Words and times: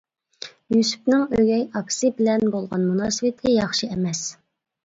يۈسۈپنىڭ 0.75 1.25
ئۆگەي 1.39 1.61
ئاپىسى 1.81 2.11
بىلەن 2.21 2.47
بولغان 2.57 2.89
مۇناسىۋىتى 2.89 3.55
ياخشى 3.59 3.93
ئەمەس. 3.95 4.27